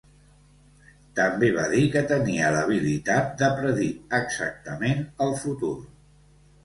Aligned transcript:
També 1.19 1.49
va 1.57 1.65
dir 1.73 1.83
que 1.95 2.01
tenia 2.13 2.49
l'habilitat 2.55 3.37
de 3.43 3.53
predir 3.61 3.91
exactament 4.23 5.05
el 5.27 5.39
futur. 5.45 5.75